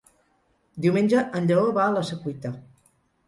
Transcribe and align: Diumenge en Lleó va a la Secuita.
Diumenge 0.85 1.19
en 1.41 1.45
Lleó 1.51 1.67
va 1.77 1.85
a 1.85 1.93
la 1.99 2.03
Secuita. 2.09 2.55